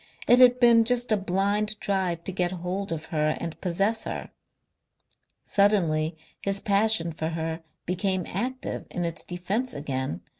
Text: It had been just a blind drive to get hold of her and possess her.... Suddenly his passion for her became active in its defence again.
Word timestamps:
It 0.27 0.39
had 0.39 0.59
been 0.59 0.83
just 0.83 1.11
a 1.11 1.15
blind 1.15 1.79
drive 1.79 2.23
to 2.23 2.31
get 2.31 2.51
hold 2.53 2.91
of 2.91 3.05
her 3.13 3.37
and 3.39 3.61
possess 3.61 4.05
her.... 4.05 4.31
Suddenly 5.43 6.17
his 6.41 6.59
passion 6.59 7.11
for 7.13 7.27
her 7.29 7.61
became 7.85 8.25
active 8.25 8.87
in 8.89 9.05
its 9.05 9.23
defence 9.23 9.75
again. 9.75 10.21